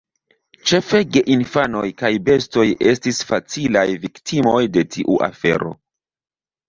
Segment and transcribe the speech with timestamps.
[0.69, 5.71] Ĉefe geinfanoj kaj bestoj estis facilaj viktimoj de tiu afero.